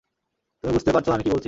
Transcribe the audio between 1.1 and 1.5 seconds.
আমি কি বলছি?